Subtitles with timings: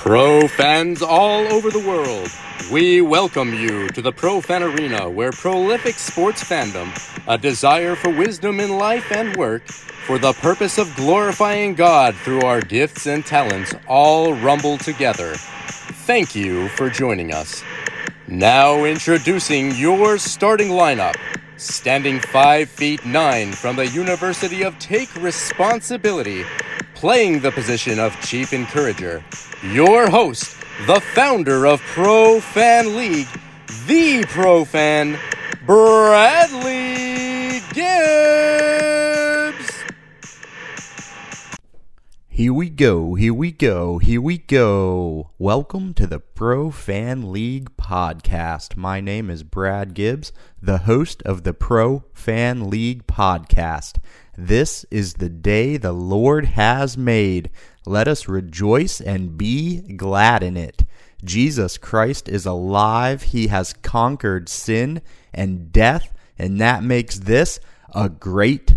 [0.00, 2.30] Pro fans all over the world,
[2.72, 6.88] we welcome you to the Pro Fan Arena where prolific sports fandom,
[7.28, 12.40] a desire for wisdom in life and work, for the purpose of glorifying God through
[12.40, 15.34] our gifts and talents all rumble together.
[16.06, 17.62] Thank you for joining us.
[18.26, 21.16] Now introducing your starting lineup.
[21.58, 26.46] Standing 5 feet 9 from the University of Take Responsibility,
[27.00, 29.24] playing the position of Chief Encourager,
[29.72, 30.54] your host,
[30.86, 33.26] the founder of Pro Fan League,
[33.86, 35.18] the Pro Fan,
[35.64, 38.89] Bradley Gibbs.
[42.40, 45.28] Here we go, here we go, here we go.
[45.36, 48.78] Welcome to the Pro Fan League podcast.
[48.78, 53.98] My name is Brad Gibbs, the host of the Pro Fan League podcast.
[54.38, 57.50] This is the day the Lord has made.
[57.84, 60.84] Let us rejoice and be glad in it.
[61.22, 63.20] Jesus Christ is alive.
[63.20, 65.02] He has conquered sin
[65.34, 67.60] and death, and that makes this
[67.94, 68.76] a great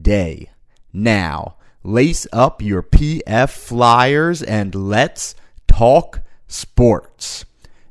[0.00, 0.50] day.
[0.92, 5.34] Now, lace up your PF flyers and let's
[5.66, 7.44] talk sports.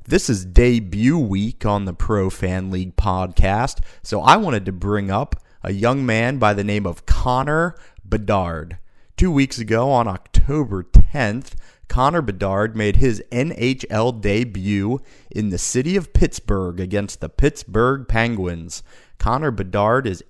[0.05, 5.11] This is debut week on the Pro Fan League podcast, so I wanted to bring
[5.11, 8.77] up a young man by the name of Connor Bedard.
[9.17, 11.53] Two weeks ago, on October 10th,
[11.87, 14.99] Connor Bedard made his NHL debut
[15.31, 18.83] in the city of Pittsburgh against the Pittsburgh Penguins.
[19.17, 20.23] Connor Bedard is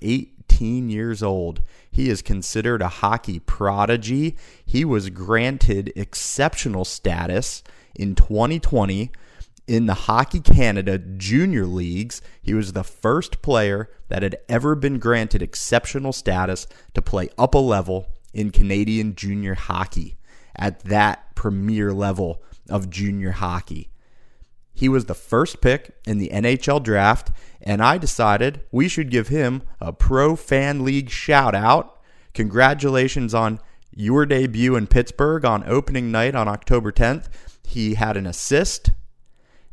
[0.50, 1.61] 18 years old.
[1.92, 4.36] He is considered a hockey prodigy.
[4.66, 7.64] He was granted exceptional status
[7.95, 9.11] in 2020
[9.67, 12.22] in the Hockey Canada Junior Leagues.
[12.41, 17.53] He was the first player that had ever been granted exceptional status to play up
[17.53, 20.17] a level in Canadian junior hockey
[20.56, 23.89] at that premier level of junior hockey.
[24.80, 27.31] He was the first pick in the NHL draft,
[27.62, 32.00] and I decided we should give him a Pro Fan League shout out.
[32.34, 33.59] Congratulations on
[33.94, 37.28] your debut in Pittsburgh on opening night on October 10th.
[37.67, 38.91] He had an assist,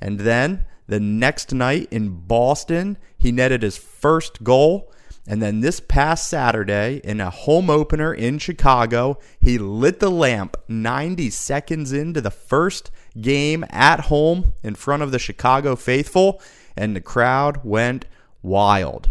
[0.00, 4.90] and then the next night in Boston, he netted his first goal
[5.28, 10.56] and then this past Saturday, in a home opener in Chicago, he lit the lamp
[10.68, 16.40] 90 seconds into the first game at home in front of the Chicago faithful,
[16.76, 18.06] and the crowd went
[18.42, 19.10] wild.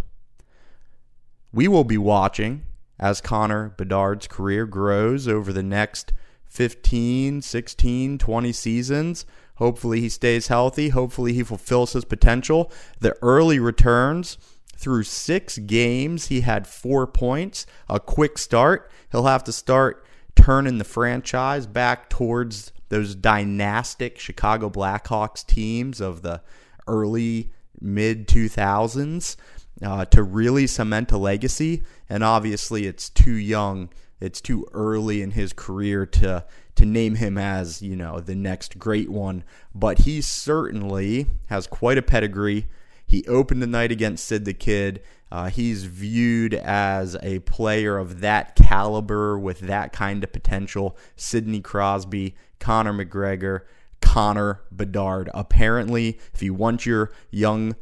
[1.51, 2.63] We will be watching
[2.99, 6.13] as Connor Bedard's career grows over the next
[6.45, 9.25] 15, 16, 20 seasons.
[9.55, 10.89] Hopefully, he stays healthy.
[10.89, 12.71] Hopefully, he fulfills his potential.
[12.99, 14.37] The early returns
[14.75, 18.91] through six games, he had four points, a quick start.
[19.11, 20.05] He'll have to start
[20.35, 26.41] turning the franchise back towards those dynastic Chicago Blackhawks teams of the
[26.87, 27.51] early
[27.81, 29.35] mid 2000s
[29.81, 31.83] uh, to really cement a legacy.
[32.09, 36.45] And obviously, it's too young, it's too early in his career to
[36.75, 39.43] to name him as you know the next great one.
[39.73, 42.67] But he certainly has quite a pedigree
[43.05, 45.01] he opened the night against Sid the Kid.
[45.31, 50.95] Uh, he's viewed as a player of that caliber with that kind of potential.
[51.15, 53.61] Sidney Crosby, Conor McGregor,
[54.01, 55.29] Connor Bedard.
[55.33, 57.75] Apparently, if you want your young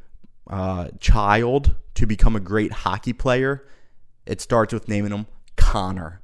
[0.49, 3.67] uh, child to become a great hockey player,
[4.25, 6.21] it starts with naming him Connor.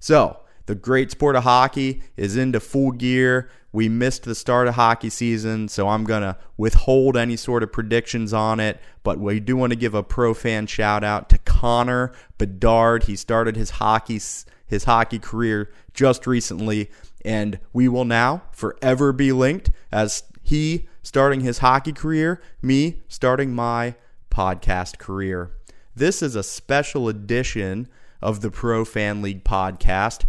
[0.00, 3.48] So, the great sport of hockey is into full gear.
[3.72, 7.72] We missed the start of hockey season, so I'm going to withhold any sort of
[7.72, 8.78] predictions on it.
[9.02, 13.04] But we do want to give a pro fan shout out to Connor Bedard.
[13.04, 14.20] He started his hockey
[14.66, 16.90] his hockey career just recently,
[17.24, 23.54] and we will now forever be linked as he starting his hockey career, me starting
[23.54, 23.94] my
[24.30, 25.50] podcast career.
[25.96, 27.88] This is a special edition
[28.20, 30.26] of the Pro Fan League podcast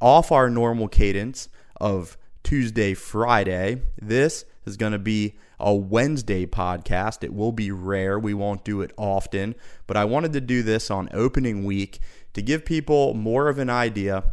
[0.00, 1.48] off our normal cadence
[1.80, 3.82] of Tuesday, Friday.
[4.00, 7.24] This is going to be a Wednesday podcast.
[7.24, 8.18] It will be rare.
[8.18, 9.54] We won't do it often,
[9.86, 11.98] but I wanted to do this on opening week
[12.34, 14.24] to give people more of an idea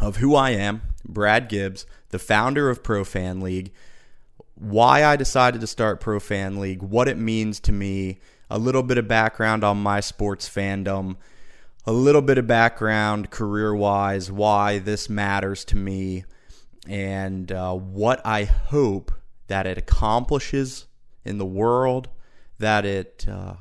[0.00, 3.72] of who I am, Brad Gibbs, the founder of Pro Fan League,
[4.54, 8.82] why I decided to start Pro Fan League, what it means to me, a little
[8.82, 11.16] bit of background on my sports fandom,
[11.84, 16.24] a little bit of background career wise, why this matters to me,
[16.88, 19.12] and uh, what I hope
[19.48, 20.86] that it accomplishes
[21.24, 22.08] in the world,
[22.58, 23.54] that it uh,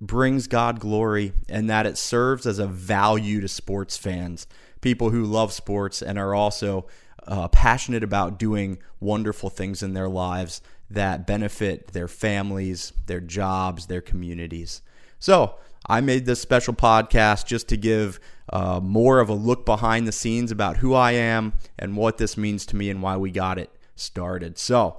[0.00, 4.46] brings God glory, and that it serves as a value to sports fans,
[4.80, 6.86] people who love sports and are also
[7.26, 13.86] uh, passionate about doing wonderful things in their lives that benefit their families, their jobs,
[13.86, 14.82] their communities.
[15.18, 15.56] So,
[15.86, 18.20] I made this special podcast just to give
[18.52, 22.36] uh, more of a look behind the scenes about who I am and what this
[22.36, 24.58] means to me and why we got it started.
[24.58, 24.98] So,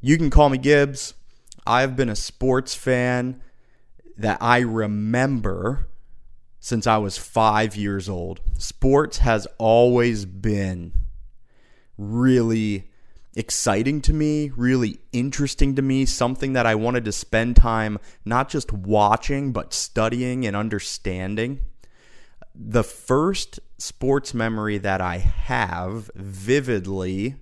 [0.00, 1.14] you can call me Gibbs.
[1.66, 3.40] I've been a sports fan
[4.16, 5.88] that I remember
[6.58, 8.40] since I was five years old.
[8.58, 10.92] Sports has always been
[11.96, 12.90] really
[13.34, 18.48] exciting to me, really interesting to me, something that I wanted to spend time not
[18.48, 21.60] just watching, but studying and understanding.
[22.54, 27.36] The first sports memory that I have vividly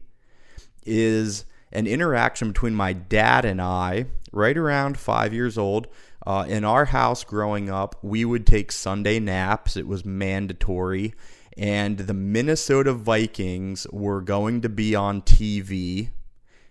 [0.84, 5.88] is an interaction between my dad and I, right around five years old.
[6.26, 9.76] Uh, in our house growing up, we would take Sunday naps.
[9.76, 11.14] It was mandatory
[11.56, 16.10] and the Minnesota Vikings were going to be on TV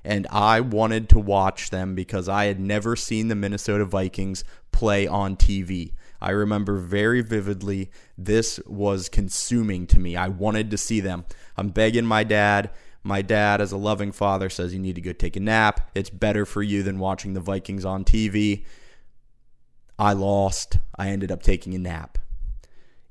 [0.04, 5.08] and I wanted to watch them because I had never seen the Minnesota Vikings play
[5.08, 5.94] on TV.
[6.22, 10.16] I remember very vividly this was consuming to me.
[10.16, 11.26] I wanted to see them.
[11.58, 12.70] I'm begging my dad.
[13.04, 15.90] My dad, as a loving father, says you need to go take a nap.
[15.96, 18.66] It's better for you than watching the Vikings on TV.
[19.98, 20.80] I lost.
[20.98, 22.18] I ended up taking a nap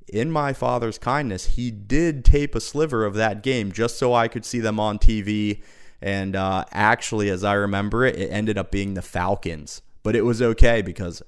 [0.09, 4.29] in my father's kindness, he did tape a sliver of that game just so I
[4.29, 5.63] could see them on TV.
[6.01, 9.83] And uh, actually, as I remember it, it ended up being the Falcons.
[10.03, 11.23] But it was okay because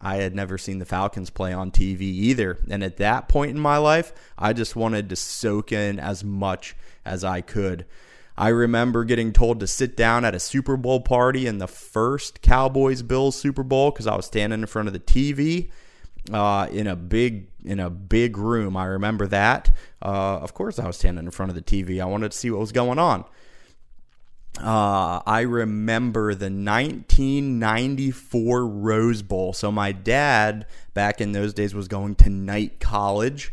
[0.00, 2.58] I had never seen the Falcons play on TV either.
[2.70, 6.74] And at that point in my life, I just wanted to soak in as much
[7.04, 7.86] as I could.
[8.36, 12.40] I remember getting told to sit down at a Super Bowl party in the first
[12.40, 15.70] Cowboys Bills Super Bowl because I was standing in front of the TV
[16.32, 18.74] uh, in a big in a big room.
[18.76, 19.70] I remember that.
[20.02, 22.00] Uh, of course, I was standing in front of the TV.
[22.00, 23.24] I wanted to see what was going on.
[24.58, 29.52] Uh, I remember the 1994 Rose Bowl.
[29.52, 33.52] So my dad back in those days was going to night College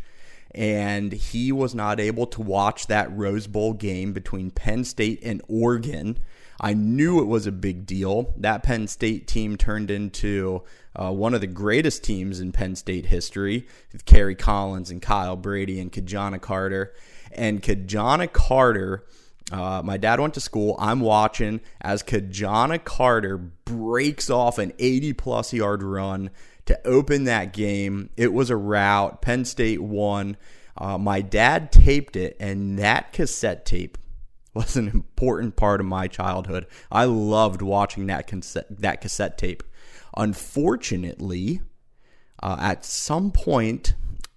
[0.58, 5.42] and he was not able to watch that Rose Bowl game between Penn State and
[5.48, 6.18] Oregon.
[6.60, 8.34] I knew it was a big deal.
[8.36, 10.62] That Penn State team turned into
[10.96, 15.36] uh, one of the greatest teams in Penn State history with Kerry Collins and Kyle
[15.36, 16.94] Brady and Ki-Jana Carter.
[17.30, 19.06] And Ki-Jana Carter,
[19.52, 20.74] uh, my dad went to school.
[20.80, 26.30] I'm watching as Ki-Jana Carter breaks off an 80 plus yard run
[26.66, 28.10] to open that game.
[28.16, 29.22] It was a rout.
[29.22, 30.36] Penn State won.
[30.76, 33.98] Uh, my dad taped it, and that cassette tape
[34.58, 36.66] was an important part of my childhood.
[36.90, 39.62] I loved watching that cassette, that cassette tape.
[40.16, 41.60] Unfortunately,
[42.42, 43.94] uh, at some point,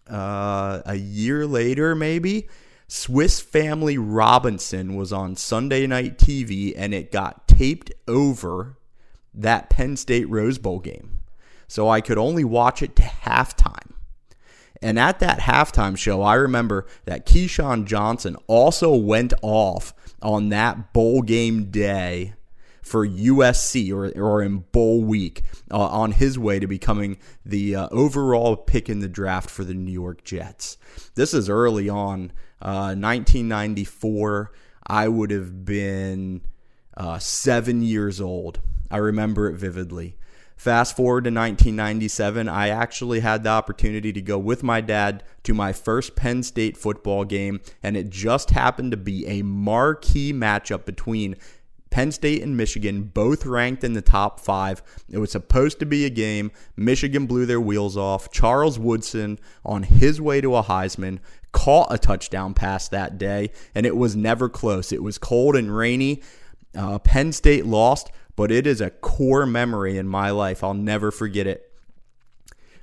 [0.08, 2.48] uh, a year later, maybe,
[2.88, 8.78] Swiss Family Robinson was on Sunday night TV and it got taped over
[9.34, 11.20] that Penn State Rose Bowl game.
[11.68, 13.94] So I could only watch it to halftime.
[14.82, 20.94] And at that halftime show, I remember that Keyshawn Johnson also went off on that
[20.94, 22.34] bowl game day
[22.82, 27.88] for USC or, or in bowl week uh, on his way to becoming the uh,
[27.92, 30.78] overall pick in the draft for the New York Jets.
[31.16, 34.52] This is early on, uh, 1994.
[34.88, 36.42] I would have been
[36.98, 38.60] uh, seven years old.
[38.90, 40.18] I remember it vividly.
[40.62, 45.56] Fast forward to 1997, I actually had the opportunity to go with my dad to
[45.56, 50.86] my first Penn State football game, and it just happened to be a marquee matchup
[50.86, 51.36] between
[51.90, 54.84] Penn State and Michigan, both ranked in the top five.
[55.10, 56.52] It was supposed to be a game.
[56.76, 58.30] Michigan blew their wheels off.
[58.30, 63.88] Charles Woodson, on his way to a Heisman, caught a touchdown pass that day, and
[63.88, 64.92] it was never close.
[64.92, 66.22] It was cold and rainy.
[66.78, 70.64] Uh, Penn State lost, but it is a core memory in my life.
[70.64, 71.68] I'll never forget it.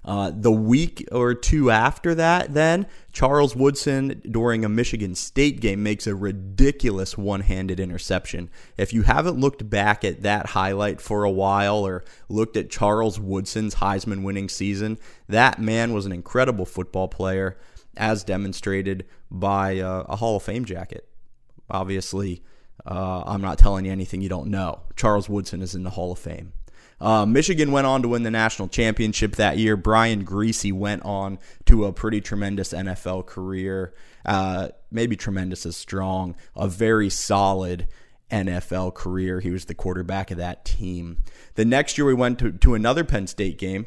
[0.05, 5.83] Uh, the week or two after that, then, Charles Woodson, during a Michigan State game,
[5.83, 8.49] makes a ridiculous one handed interception.
[8.79, 13.21] If you haven't looked back at that highlight for a while or looked at Charles
[13.21, 17.59] Woodson's Heisman winning season, that man was an incredible football player,
[17.95, 21.07] as demonstrated by uh, a Hall of Fame jacket.
[21.69, 22.43] Obviously,
[22.89, 24.81] uh, I'm not telling you anything you don't know.
[24.97, 26.53] Charles Woodson is in the Hall of Fame.
[27.01, 29.77] Uh, Michigan went on to win the national championship that year.
[29.77, 33.95] Brian Griese went on to a pretty tremendous NFL career.
[34.25, 36.35] Uh, maybe tremendous is strong.
[36.57, 37.87] A very solid
[38.31, 39.41] NFL career.
[39.41, 41.19] He was the quarterback of that team.
[41.55, 43.87] The next year, we went to, to another Penn State game.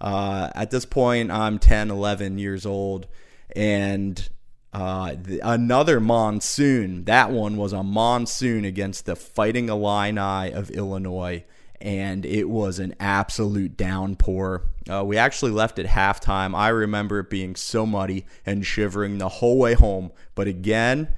[0.00, 3.06] Uh, at this point, I'm 10, 11 years old.
[3.54, 4.28] And
[4.72, 7.04] Uh, the, another monsoon.
[7.04, 11.44] That one was a monsoon against the Fighting Illini of Illinois,
[11.80, 14.64] and it was an absolute downpour.
[14.90, 16.54] Uh, we actually left at halftime.
[16.54, 20.12] I remember it being so muddy and shivering the whole way home.
[20.34, 21.14] But again,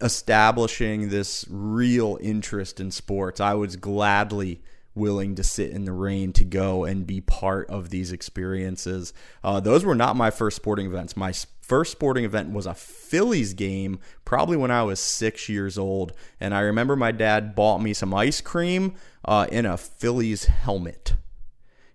[0.00, 4.62] establishing this real interest in sports, I was gladly
[4.94, 9.12] willing to sit in the rain to go and be part of these experiences.
[9.42, 11.16] Uh, those were not my first sporting events.
[11.16, 11.32] My
[11.70, 16.12] first sporting event was a Phillies game, probably when I was six years old.
[16.40, 21.14] And I remember my dad bought me some ice cream uh, in a Phillies helmet.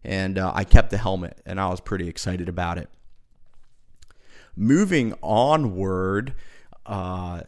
[0.02, 2.90] And uh, I kept the helmet, and I was pretty excited about it.
[4.56, 6.36] Moving onward,
[6.86, 7.42] uh,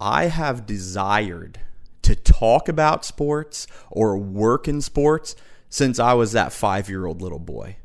[0.00, 1.58] I have desired
[2.02, 5.34] to talk about sports or work in sports
[5.68, 7.78] since I was that five year old little boy.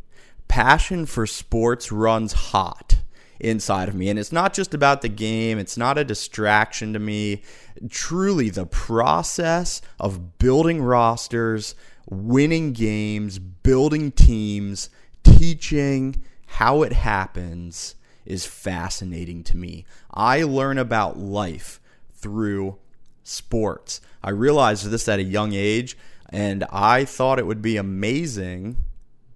[0.52, 2.98] Passion for sports runs hot
[3.40, 4.10] inside of me.
[4.10, 7.42] And it's not just about the game, it's not a distraction to me.
[7.90, 11.74] Truly, the process of building rosters,
[12.10, 14.90] winning games, building teams,
[15.24, 19.86] teaching how it happens is fascinating to me.
[20.14, 21.80] I learn about life
[22.14, 22.78] through
[23.24, 24.02] sports.
[24.22, 28.76] I realized this at a young age, and I thought it would be amazing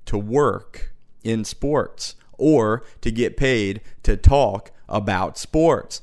[0.08, 0.92] to work
[1.26, 6.02] in sports or to get paid to talk about sports.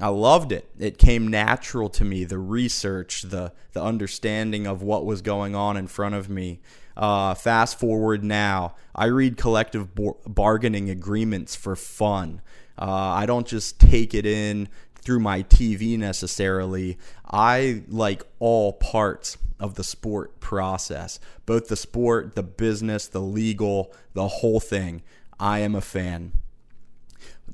[0.00, 0.68] I loved it.
[0.78, 2.24] It came natural to me.
[2.24, 6.60] The research, the the understanding of what was going on in front of me.
[6.96, 9.88] Uh, fast forward now, I read collective
[10.26, 12.40] bargaining agreements for fun.
[12.76, 16.98] Uh, I don't just take it in through my TV necessarily.
[17.30, 23.92] I like all parts of the sport process, both the sport, the business, the legal,
[24.12, 25.02] the whole thing.
[25.38, 26.32] I am a fan.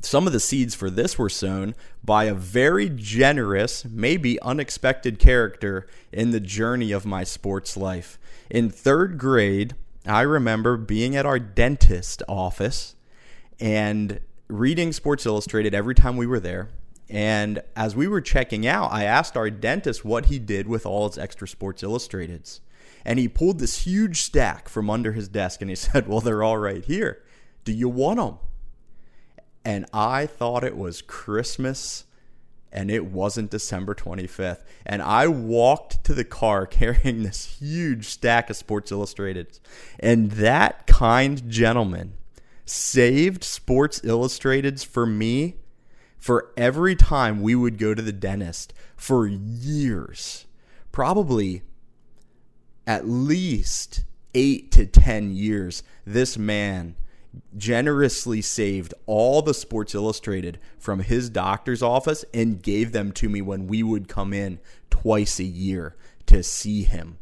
[0.02, 5.86] Some of the seeds for this were sown by a very generous, maybe unexpected character
[6.10, 8.18] in the journey of my sports life.
[8.48, 9.74] In third grade,
[10.06, 12.94] I remember being at our dentist office
[13.58, 16.68] and reading Sports Illustrated every time we were there
[17.10, 21.08] and as we were checking out, I asked our dentist what he did with all
[21.08, 22.60] his extra Sports Illustrateds.
[23.04, 26.44] And he pulled this huge stack from under his desk and he said, Well, they're
[26.44, 27.22] all right here.
[27.64, 28.38] Do you want them?
[29.64, 32.04] And I thought it was Christmas
[32.72, 34.62] and it wasn't December 25th.
[34.86, 39.58] And I walked to the car carrying this huge stack of Sports Illustrated.
[39.98, 42.12] And that kind gentleman
[42.64, 45.56] saved Sports Illustrateds for me
[46.20, 50.46] for every time we would go to the dentist for years,
[50.92, 51.62] probably
[52.86, 56.94] at least eight to 10 years, this man
[57.56, 63.40] generously saved all the Sports Illustrated from his doctor's office and gave them to me
[63.40, 64.60] when we would come in
[64.90, 65.96] twice a year
[66.26, 67.18] to see him.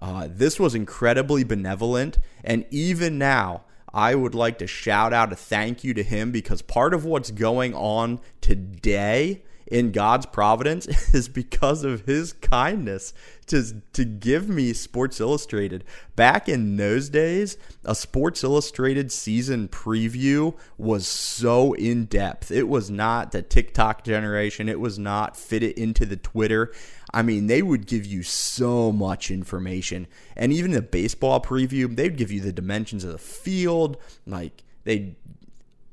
[0.00, 5.36] Uh, this was incredibly benevolent, and even now, I would like to shout out a
[5.36, 11.28] thank you to him because part of what's going on today in God's providence is
[11.28, 13.14] because of his kindness
[13.46, 15.84] to, to give me Sports Illustrated.
[16.16, 22.50] Back in those days, a Sports Illustrated season preview was so in depth.
[22.50, 26.72] It was not the TikTok generation, it was not fit it into the Twitter.
[27.12, 30.06] I mean, they would give you so much information.
[30.36, 33.96] And even the baseball preview, they'd give you the dimensions of the field.
[34.26, 35.16] Like, they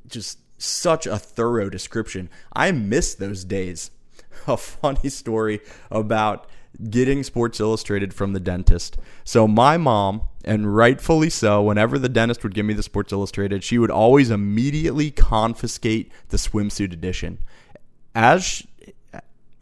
[0.07, 2.29] just such a thorough description.
[2.53, 3.91] I miss those days.
[4.47, 6.47] A funny story about
[6.89, 8.97] getting Sports Illustrated from the dentist.
[9.23, 13.63] So, my mom, and rightfully so, whenever the dentist would give me the Sports Illustrated,
[13.63, 17.39] she would always immediately confiscate the swimsuit edition.
[18.13, 18.65] As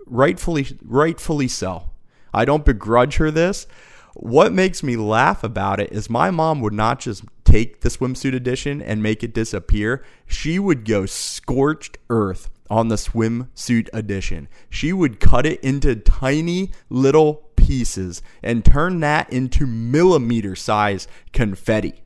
[0.05, 1.89] rightfully rightfully so.
[2.33, 3.67] I don't begrudge her this.
[4.13, 8.33] What makes me laugh about it is my mom would not just take the swimsuit
[8.33, 10.03] edition and make it disappear.
[10.25, 14.47] She would go scorched earth on the swimsuit edition.
[14.69, 22.03] She would cut it into tiny little pieces and turn that into millimeter size confetti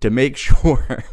[0.00, 1.04] to make sure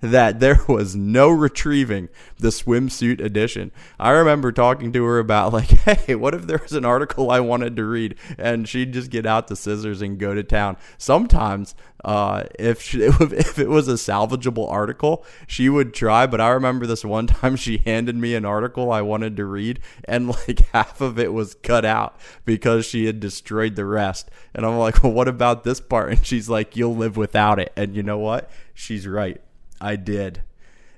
[0.00, 2.08] that there was no retrieving
[2.38, 3.72] the swimsuit edition.
[3.98, 7.40] I remember talking to her about like, hey, what if there was an article I
[7.40, 10.76] wanted to read, and she'd just get out the scissors and go to town.
[10.98, 11.74] Sometimes,
[12.04, 16.26] uh, if she, if it was a salvageable article, she would try.
[16.26, 19.80] But I remember this one time she handed me an article I wanted to read,
[20.04, 24.30] and like half of it was cut out because she had destroyed the rest.
[24.54, 26.12] And I'm like, well, what about this part?
[26.12, 27.72] And she's like, you'll live without it.
[27.76, 28.50] And you know what?
[28.74, 29.40] She's right.
[29.84, 30.42] I did.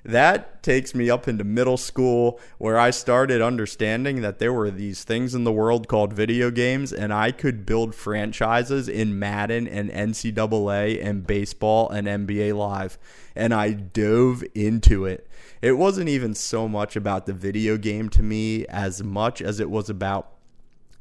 [0.05, 5.03] that takes me up into middle school where I started understanding that there were these
[5.03, 9.89] things in the world called video games and I could build franchises in Madden and
[9.91, 12.97] NCAA and baseball and NBA Live.
[13.35, 15.27] And I dove into it.
[15.61, 19.69] It wasn't even so much about the video game to me as much as it
[19.69, 20.31] was about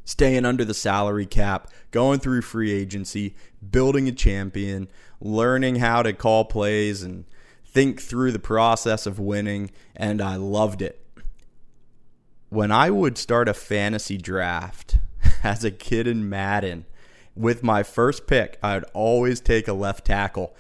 [0.05, 3.37] staying under the salary cap, going through free agency,
[3.71, 4.89] building a champion,
[5.21, 7.25] learning how to call plays and
[7.77, 10.99] think through the process of winning, and I loved it.
[12.49, 14.97] When I would start a fantasy draft
[15.45, 16.87] as a kid in Madden,
[17.35, 20.57] with my first pick, I'd always take a left tackle.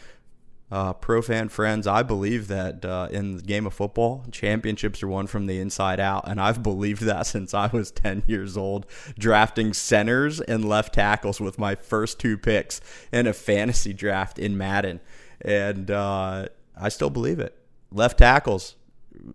[0.70, 5.08] Uh, pro fan friends, I believe that uh, in the game of football, championships are
[5.08, 8.84] won from the inside out, and I've believed that since I was 10 years old,
[9.18, 14.58] drafting centers and left tackles with my first two picks in a fantasy draft in
[14.58, 15.00] Madden.
[15.40, 17.56] And uh, I still believe it.
[17.90, 18.76] Left tackles,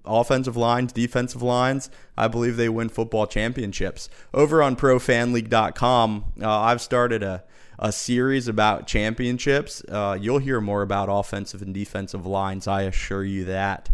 [0.06, 4.10] offensive lines, defensive lines, I believe they win football championships.
[4.34, 7.44] Over on profanleague.com, uh, I've started a,
[7.80, 9.84] a series about championships.
[9.90, 13.90] Uh, you'll hear more about offensive and defensive lines, I assure you that.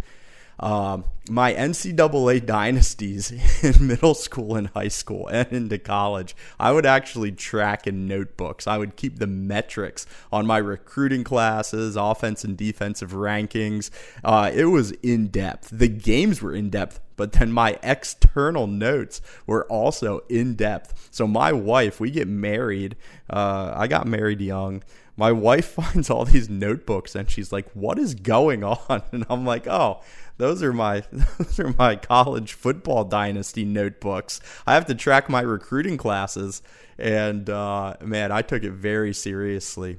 [0.60, 3.32] Um, my NCAA dynasties
[3.64, 8.66] in middle school and high school and into college, I would actually track in notebooks.
[8.66, 13.90] I would keep the metrics on my recruiting classes, offense and defensive rankings.
[14.24, 15.70] Uh, it was in depth.
[15.72, 21.10] The games were in depth, but then my external notes were also in depth.
[21.12, 22.96] So my wife, we get married.
[23.30, 24.84] Uh, I got married young
[25.18, 29.46] my wife finds all these notebooks and she's like, "What is going on?" And I'm
[29.46, 30.02] like, "Oh,
[30.38, 31.04] those are my
[31.38, 34.40] those are my college football dynasty notebooks.
[34.66, 36.62] I have to track my recruiting classes,
[36.98, 39.98] and uh, man, I took it very seriously.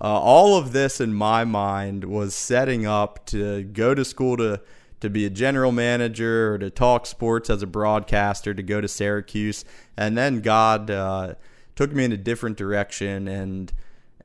[0.00, 4.60] Uh, all of this in my mind was setting up to go to school to
[5.00, 8.88] to be a general manager or to talk sports as a broadcaster to go to
[8.88, 9.64] Syracuse,
[9.96, 11.34] and then God uh,
[11.76, 13.72] took me in a different direction and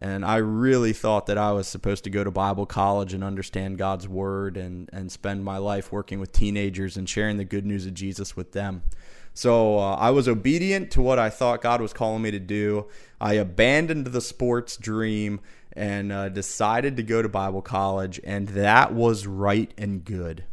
[0.03, 3.77] and I really thought that I was supposed to go to Bible college and understand
[3.77, 7.85] God's word and, and spend my life working with teenagers and sharing the good news
[7.85, 8.83] of Jesus with them.
[9.33, 12.87] So uh, I was obedient to what I thought God was calling me to do.
[13.21, 15.39] I abandoned the sports dream
[15.71, 20.43] and uh, decided to go to Bible college, and that was right and good.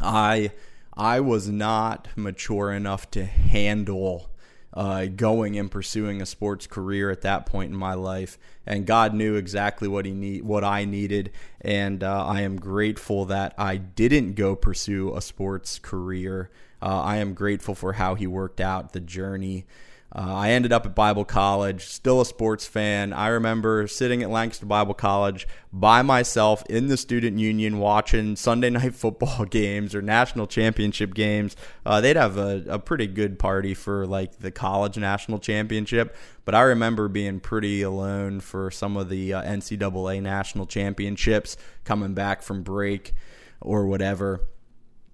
[0.00, 0.50] I
[0.96, 4.30] I was not mature enough to handle
[4.78, 8.38] uh, going and pursuing a sports career at that point in my life.
[8.64, 13.24] And God knew exactly what he need, what I needed, and uh, I am grateful
[13.24, 16.48] that I didn't go pursue a sports career.
[16.80, 19.66] Uh, I am grateful for how He worked out the journey
[20.10, 23.12] uh, I ended up at Bible College, still a sports fan.
[23.12, 28.70] I remember sitting at Lancaster Bible College by myself in the student union watching Sunday
[28.70, 31.56] night football games or national championship games.
[31.84, 36.16] Uh, they'd have a, a pretty good party for like the college national championship,
[36.46, 42.14] but I remember being pretty alone for some of the uh, NCAA national championships coming
[42.14, 43.12] back from break
[43.60, 44.40] or whatever.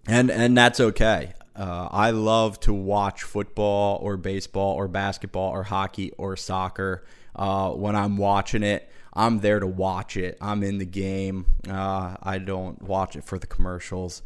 [0.07, 1.33] And and that's okay.
[1.57, 7.05] Uh, I love to watch football or baseball or basketball or hockey or soccer.
[7.37, 10.37] Uh, when I'm watching it, I'm there to watch it.
[10.41, 11.47] I'm in the game.
[11.69, 14.23] Uh, I don't watch it for the commercials.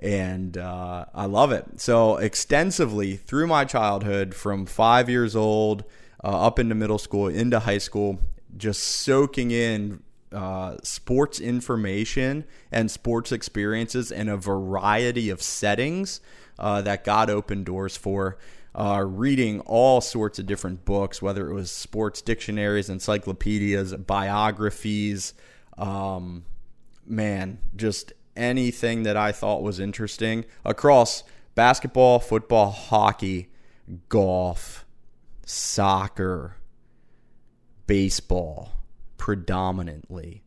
[0.00, 1.80] And uh, I love it.
[1.80, 5.84] So, extensively through my childhood, from five years old
[6.22, 8.18] uh, up into middle school, into high school,
[8.56, 10.02] just soaking in
[10.32, 16.20] uh, sports information and sports experiences in a variety of settings
[16.58, 18.38] uh, that God opened doors for.
[18.74, 25.32] Uh, reading all sorts of different books, whether it was sports dictionaries, encyclopedias, biographies,
[25.78, 26.44] um,
[27.06, 33.48] man, just anything that I thought was interesting across basketball, football, hockey,
[34.08, 34.84] golf,
[35.46, 36.56] soccer,
[37.86, 38.72] baseball,
[39.16, 40.42] predominantly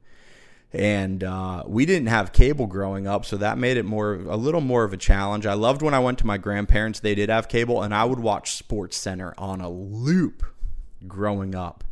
[0.71, 4.61] and uh, we didn't have cable growing up, so that made it more a little
[4.61, 5.45] more of a challenge.
[5.45, 8.19] I loved when I went to my grandparents; they did have cable, and I would
[8.19, 10.43] watch Sports Center on a loop
[11.07, 11.83] growing up.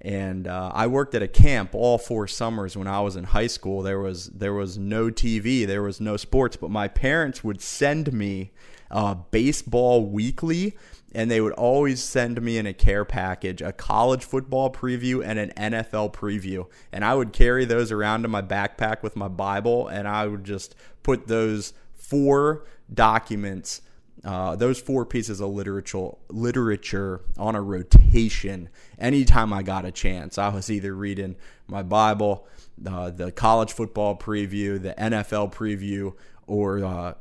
[0.00, 3.48] And uh, I worked at a camp all four summers when I was in high
[3.48, 3.82] school.
[3.82, 8.12] There was there was no TV, there was no sports, but my parents would send
[8.12, 8.50] me
[8.90, 10.76] uh, baseball weekly
[11.14, 15.38] and they would always send me in a care package a college football preview and
[15.38, 16.66] an NFL preview.
[16.92, 20.44] And I would carry those around in my backpack with my Bible, and I would
[20.44, 23.82] just put those four documents
[24.24, 30.38] uh, those four pieces of literature literature on a rotation anytime I got a chance.
[30.38, 31.36] I was either reading
[31.68, 32.46] my Bible,
[32.84, 36.14] uh, the college football preview, the NFL preview,
[36.48, 37.14] or uh,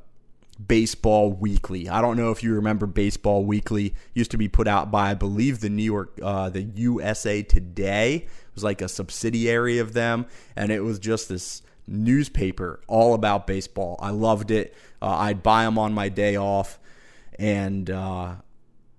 [0.65, 1.87] Baseball Weekly.
[1.89, 3.93] I don't know if you remember Baseball Weekly.
[4.13, 8.15] Used to be put out by I believe the New York, uh, the USA Today.
[8.15, 13.47] It was like a subsidiary of them, and it was just this newspaper all about
[13.47, 13.97] baseball.
[14.01, 14.75] I loved it.
[15.01, 16.79] Uh, I'd buy them on my day off.
[17.39, 18.35] And uh,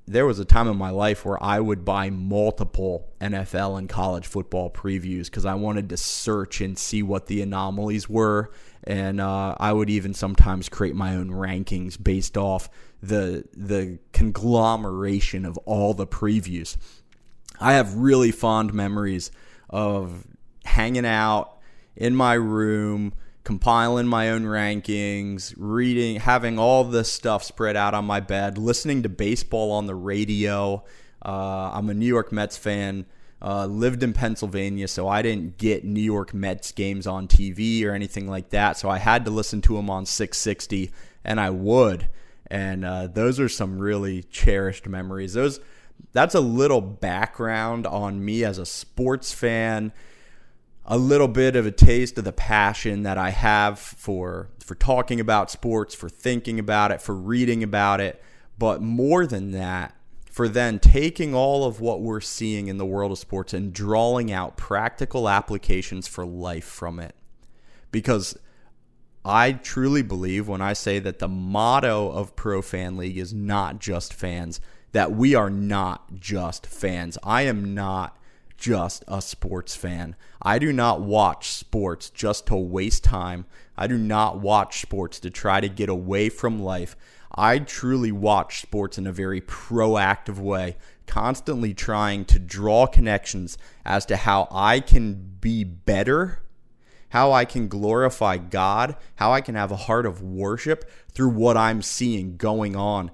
[0.08, 4.26] there was a time in my life where I would buy multiple NFL and college
[4.26, 8.50] football previews because I wanted to search and see what the anomalies were.
[8.84, 12.70] And uh, I would even sometimes create my own rankings based off
[13.02, 16.76] the the conglomeration of all the previews.
[17.60, 19.30] I have really fond memories
[19.68, 20.26] of
[20.64, 21.58] hanging out
[21.96, 23.12] in my room
[23.48, 29.02] compiling my own rankings, reading, having all this stuff spread out on my bed, listening
[29.02, 30.84] to baseball on the radio.
[31.24, 33.06] Uh, I'm a New York Mets fan.
[33.40, 37.92] Uh, lived in Pennsylvania, so I didn't get New York Mets games on TV or
[37.92, 38.76] anything like that.
[38.76, 40.90] So I had to listen to them on 660,
[41.24, 42.06] and I would.
[42.48, 45.32] And uh, those are some really cherished memories.
[45.32, 45.58] Those
[46.12, 49.94] that's a little background on me as a sports fan
[50.90, 55.20] a little bit of a taste of the passion that I have for for talking
[55.20, 58.22] about sports, for thinking about it, for reading about it,
[58.58, 59.94] but more than that,
[60.30, 64.30] for then taking all of what we're seeing in the world of sports and drawing
[64.32, 67.14] out practical applications for life from it.
[67.90, 68.38] Because
[69.24, 73.78] I truly believe when I say that the motto of Pro Fan League is not
[73.78, 74.60] just fans,
[74.92, 77.16] that we are not just fans.
[77.22, 78.17] I am not
[78.58, 80.16] just a sports fan.
[80.42, 83.46] I do not watch sports just to waste time.
[83.76, 86.96] I do not watch sports to try to get away from life.
[87.34, 94.04] I truly watch sports in a very proactive way, constantly trying to draw connections as
[94.06, 96.40] to how I can be better,
[97.10, 101.56] how I can glorify God, how I can have a heart of worship through what
[101.56, 103.12] I'm seeing going on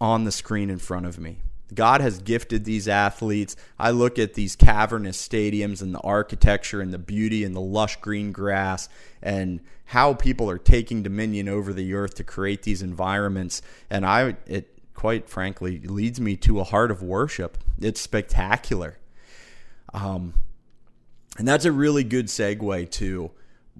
[0.00, 1.38] on the screen in front of me.
[1.74, 3.56] God has gifted these athletes.
[3.78, 7.96] I look at these cavernous stadiums and the architecture and the beauty and the lush
[7.96, 8.88] green grass
[9.22, 13.62] and how people are taking dominion over the earth to create these environments.
[13.90, 17.58] And I, it quite frankly leads me to a heart of worship.
[17.80, 18.98] It's spectacular.
[19.94, 20.34] Um,
[21.38, 23.30] and that's a really good segue to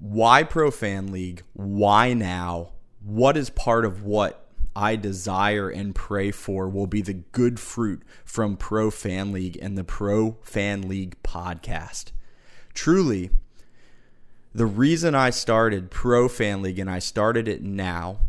[0.01, 1.43] why Pro Fan League?
[1.55, 2.71] Why now?
[3.03, 4.48] What is part of what
[4.79, 9.77] I desire and pray for will be the good fruit from Pro Fan League and
[9.77, 12.13] the Pro Fan League podcast.
[12.75, 13.31] Truly,
[14.55, 18.21] the reason I started Pro Fan League and I started it now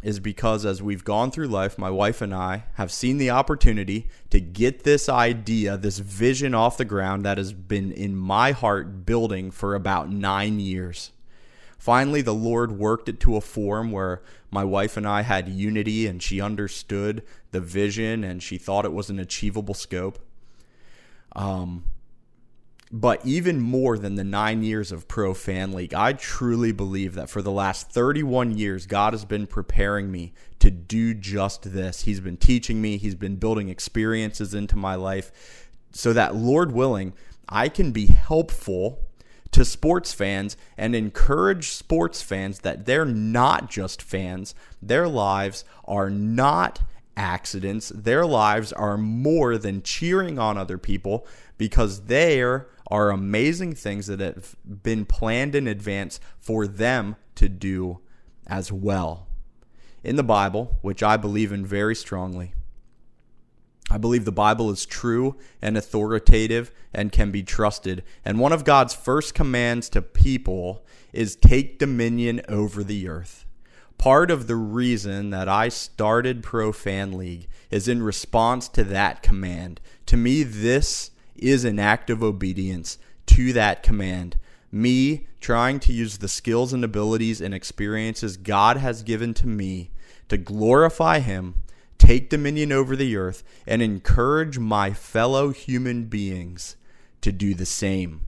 [0.00, 4.08] is because as we've gone through life, my wife and I have seen the opportunity
[4.30, 9.04] to get this idea, this vision off the ground that has been in my heart
[9.04, 11.10] building for about nine years.
[11.78, 16.06] Finally, the Lord worked it to a form where my wife and I had unity
[16.06, 20.18] and she understood the vision and she thought it was an achievable scope.
[21.34, 21.84] Um,
[22.90, 27.28] but even more than the nine years of Pro Fan League, I truly believe that
[27.28, 32.02] for the last 31 years, God has been preparing me to do just this.
[32.02, 37.12] He's been teaching me, He's been building experiences into my life so that, Lord willing,
[37.48, 39.05] I can be helpful
[39.56, 44.54] to sports fans and encourage sports fans that they're not just fans.
[44.82, 46.82] Their lives are not
[47.16, 47.88] accidents.
[47.88, 54.20] Their lives are more than cheering on other people because there are amazing things that
[54.20, 58.00] have been planned in advance for them to do
[58.46, 59.26] as well.
[60.04, 62.52] In the Bible, which I believe in very strongly,
[63.90, 68.02] I believe the Bible is true and authoritative and can be trusted.
[68.24, 73.46] And one of God's first commands to people is take dominion over the earth.
[73.96, 79.22] Part of the reason that I started Pro Fan League is in response to that
[79.22, 79.80] command.
[80.06, 84.36] To me, this is an act of obedience to that command.
[84.70, 89.90] Me trying to use the skills and abilities and experiences God has given to me
[90.28, 91.54] to glorify Him
[91.98, 96.76] take dominion over the earth, and encourage my fellow human beings
[97.20, 98.22] to do the same.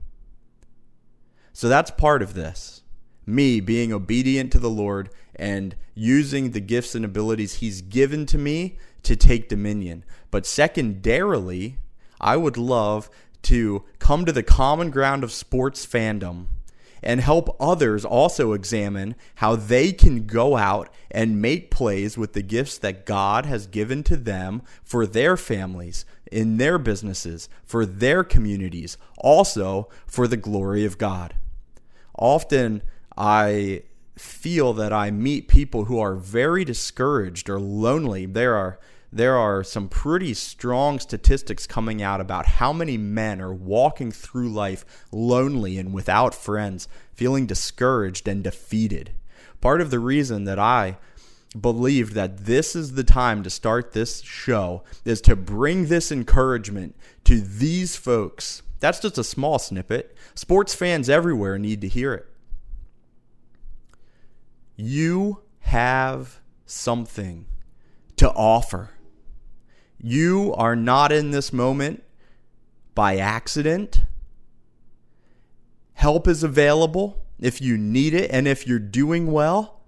[1.53, 2.83] So that's part of this.
[3.25, 8.37] Me being obedient to the Lord and using the gifts and abilities He's given to
[8.37, 10.03] me to take dominion.
[10.31, 11.77] But secondarily,
[12.19, 13.09] I would love
[13.43, 16.47] to come to the common ground of sports fandom
[17.01, 22.41] and help others also examine how they can go out and make plays with the
[22.41, 28.23] gifts that God has given to them for their families, in their businesses, for their
[28.23, 31.35] communities, also for the glory of God.
[32.15, 32.83] Often
[33.17, 33.83] I
[34.17, 38.25] feel that I meet people who are very discouraged or lonely.
[38.25, 38.79] There are
[39.11, 44.49] there are some pretty strong statistics coming out about how many men are walking through
[44.49, 49.11] life lonely and without friends, feeling discouraged and defeated.
[49.61, 50.97] Part of the reason that I
[51.59, 56.95] believed that this is the time to start this show is to bring this encouragement
[57.23, 58.61] to these folks.
[58.79, 60.15] That's just a small snippet.
[60.35, 62.27] Sports fans everywhere need to hear it.
[64.75, 67.45] You have something
[68.17, 68.91] to offer.
[70.01, 72.03] You are not in this moment
[72.95, 74.03] by accident.
[75.93, 79.81] Help is available if you need it and if you're doing well.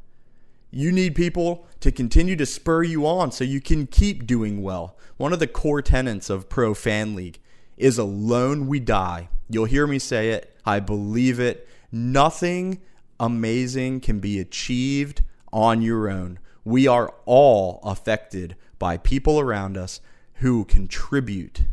[0.69, 4.97] You need people to continue to spur you on so you can keep doing well.
[5.17, 7.39] One of the core tenets of Pro Fan League
[7.77, 9.29] is alone we die.
[9.49, 10.55] You'll hear me say it.
[10.65, 11.67] I believe it.
[11.91, 12.81] Nothing
[13.19, 15.21] amazing can be achieved
[15.53, 16.39] on your own.
[16.63, 20.01] We are all affected by people around us
[20.37, 21.65] who contribute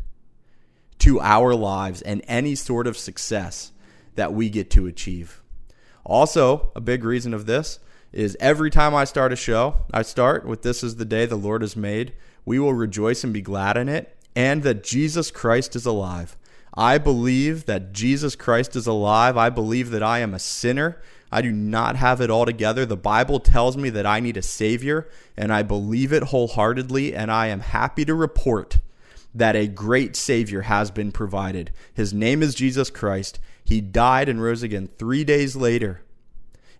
[0.98, 3.72] to our lives and any sort of success
[4.16, 5.40] that we get to achieve.
[6.04, 7.80] Also, a big reason of this
[8.12, 11.36] is every time I start a show, I start with This is the day the
[11.36, 12.12] Lord has made.
[12.44, 16.36] We will rejoice and be glad in it, and that Jesus Christ is alive.
[16.74, 19.38] I believe that Jesus Christ is alive.
[19.38, 22.86] I believe that I am a sinner I do not have it all together.
[22.86, 27.30] The Bible tells me that I need a Savior, and I believe it wholeheartedly, and
[27.30, 28.78] I am happy to report
[29.34, 31.70] that a great Savior has been provided.
[31.92, 33.38] His name is Jesus Christ.
[33.62, 36.02] He died and rose again three days later,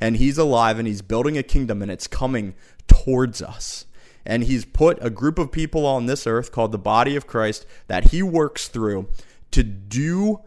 [0.00, 2.54] and He's alive, and He's building a kingdom, and it's coming
[2.87, 3.84] towards us.
[4.24, 7.66] And He's put a group of people on this earth called the body of Christ
[7.87, 9.08] that He works through
[9.50, 10.40] to do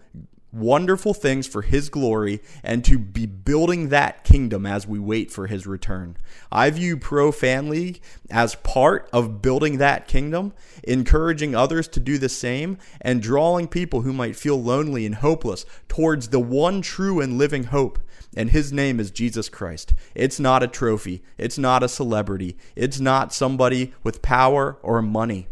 [0.51, 5.47] wonderful things for his glory and to be building that kingdom as we wait for
[5.47, 6.17] his return.
[6.51, 12.17] I view Pro Fan League as part of building that kingdom, encouraging others to do
[12.17, 17.19] the same, and drawing people who might feel lonely and hopeless towards the one true
[17.21, 17.99] and living hope.
[18.35, 19.93] And his name is Jesus Christ.
[20.15, 21.21] It's not a trophy.
[21.37, 22.57] It's not a celebrity.
[22.75, 25.47] It's not somebody with power or money.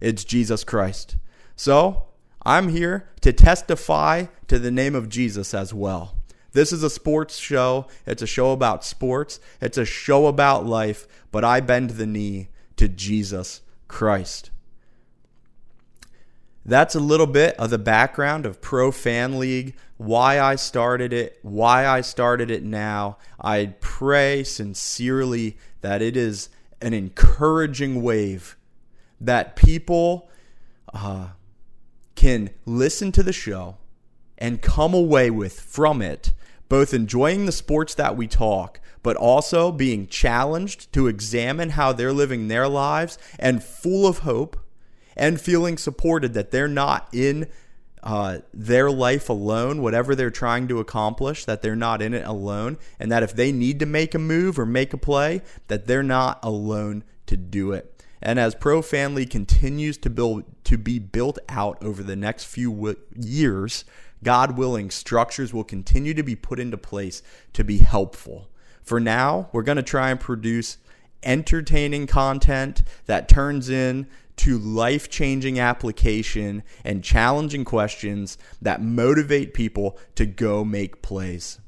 [0.00, 1.16] It's Jesus Christ.
[1.54, 2.06] So,
[2.44, 6.16] I'm here to testify to the name of Jesus as well.
[6.52, 7.86] This is a sports show.
[8.04, 9.40] It's a show about sports.
[9.60, 14.50] It's a show about life, but I bend the knee to Jesus Christ.
[16.64, 21.38] That's a little bit of the background of Pro Fan League, why I started it,
[21.42, 23.18] why I started it now.
[23.40, 26.48] I pray sincerely that it is
[26.80, 28.56] an encouraging wave
[29.20, 30.28] that people
[30.92, 31.28] uh,
[32.22, 33.76] can listen to the show
[34.38, 36.32] and come away with from it
[36.68, 42.12] both enjoying the sports that we talk, but also being challenged to examine how they're
[42.12, 44.56] living their lives and full of hope
[45.16, 47.48] and feeling supported that they're not in
[48.04, 52.78] uh, their life alone, whatever they're trying to accomplish, that they're not in it alone,
[53.00, 56.04] and that if they need to make a move or make a play, that they're
[56.04, 57.91] not alone to do it.
[58.22, 62.44] And as Pro Fan League continues to build to be built out over the next
[62.44, 63.84] few w- years,
[64.22, 68.48] God willing, structures will continue to be put into place to be helpful.
[68.82, 70.78] For now, we're going to try and produce
[71.24, 74.06] entertaining content that turns in
[74.36, 81.58] to life changing application and challenging questions that motivate people to go make plays.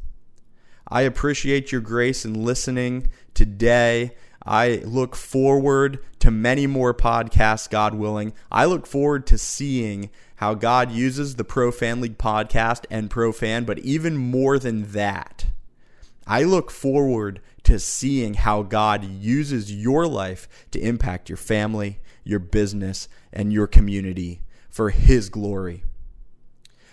[0.89, 4.15] I appreciate your grace in listening today.
[4.47, 8.35] I look forward to many more podcasts, God willing.
[8.53, 13.33] I look forward to seeing how God uses the Pro Fan League podcast and Pro
[13.33, 15.47] Fan, but even more than that,
[16.27, 22.39] I look forward to seeing how God uses your life to impact your family, your
[22.39, 25.85] business, and your community for His glory.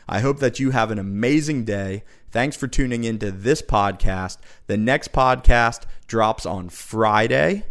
[0.07, 2.03] I hope that you have an amazing day.
[2.31, 4.37] Thanks for tuning into this podcast.
[4.67, 7.65] The next podcast drops on Friday.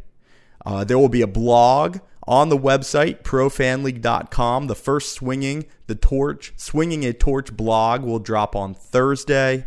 [0.65, 4.67] Uh, there will be a blog on the website profanleague.com.
[4.67, 9.67] The first swinging the torch, swinging a torch blog will drop on Thursday.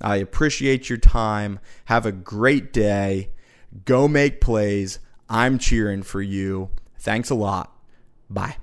[0.00, 1.58] I appreciate your time.
[1.86, 3.30] Have a great day.
[3.84, 4.98] Go make plays.
[5.28, 6.70] I'm cheering for you.
[6.98, 7.72] Thanks a lot.
[8.28, 8.56] Bye.